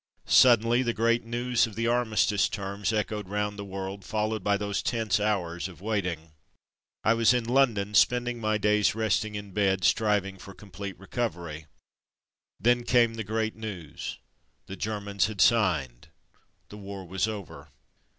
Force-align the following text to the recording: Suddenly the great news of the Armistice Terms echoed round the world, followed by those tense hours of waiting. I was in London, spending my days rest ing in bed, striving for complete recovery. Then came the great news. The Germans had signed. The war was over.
Suddenly 0.25 0.81
the 0.81 0.95
great 0.95 1.25
news 1.25 1.67
of 1.67 1.75
the 1.75 1.85
Armistice 1.85 2.49
Terms 2.49 2.91
echoed 2.91 3.29
round 3.29 3.59
the 3.59 3.63
world, 3.63 4.03
followed 4.03 4.43
by 4.43 4.57
those 4.57 4.81
tense 4.81 5.19
hours 5.19 5.67
of 5.67 5.79
waiting. 5.79 6.31
I 7.03 7.13
was 7.13 7.35
in 7.35 7.43
London, 7.43 7.93
spending 7.93 8.41
my 8.41 8.57
days 8.57 8.95
rest 8.95 9.23
ing 9.25 9.35
in 9.35 9.51
bed, 9.51 9.83
striving 9.83 10.39
for 10.39 10.55
complete 10.55 10.97
recovery. 10.97 11.67
Then 12.59 12.83
came 12.83 13.13
the 13.13 13.23
great 13.23 13.55
news. 13.55 14.17
The 14.65 14.75
Germans 14.75 15.27
had 15.27 15.39
signed. 15.39 16.07
The 16.69 16.77
war 16.77 17.05
was 17.07 17.27
over. 17.27 17.69